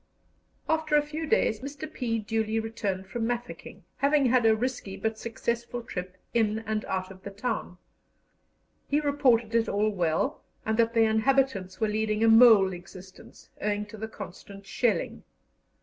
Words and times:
After 0.67 0.95
a 0.95 1.01
few 1.03 1.27
days 1.27 1.59
Mr. 1.59 1.85
P. 1.93 2.17
duly 2.17 2.59
returned 2.59 3.05
from 3.05 3.27
Mafeking, 3.27 3.83
having 3.97 4.25
had 4.25 4.47
a 4.47 4.55
risky 4.55 4.97
but 4.97 5.19
successful 5.19 5.83
trip 5.83 6.17
in 6.33 6.57
and 6.65 6.83
out 6.85 7.11
of 7.11 7.21
the 7.21 7.29
town. 7.29 7.77
He 8.87 8.99
reported 8.99 9.53
it 9.53 9.69
all 9.69 9.91
well, 9.91 10.41
and 10.65 10.75
that 10.79 10.95
the 10.95 11.03
inhabitants 11.03 11.79
were 11.79 11.87
leading 11.87 12.23
a 12.23 12.27
mole 12.27 12.73
existence, 12.73 13.51
owing 13.61 13.85
to 13.85 13.97
the 13.97 14.07
constant 14.07 14.65
shelling. 14.65 15.23